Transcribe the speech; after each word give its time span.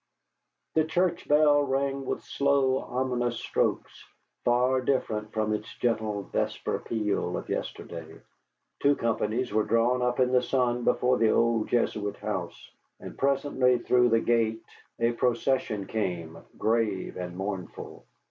The 0.73 0.83
church 0.83 1.27
bell 1.27 1.61
rang 1.61 2.05
with 2.07 2.23
slow, 2.23 2.79
ominous 2.79 3.35
strokes, 3.39 4.03
far 4.43 4.81
different 4.81 5.31
from 5.31 5.53
its 5.53 5.71
gentle 5.75 6.23
vesper 6.23 6.79
peal 6.79 7.37
of 7.37 7.49
yesterday. 7.49 8.19
Two 8.79 8.95
companies 8.95 9.53
were 9.53 9.63
drawn 9.63 10.01
up 10.01 10.19
in 10.19 10.31
the 10.31 10.41
sun 10.41 10.83
before 10.85 11.19
the 11.19 11.29
old 11.29 11.67
Jesuit 11.67 12.17
house, 12.17 12.71
and 12.99 13.15
presently 13.15 13.77
through 13.77 14.09
the 14.09 14.21
gate 14.21 14.63
a 14.97 15.11
procession 15.11 15.85
came, 15.85 16.35
grave 16.57 17.15
and 17.15 17.37
mournful. 17.37 18.07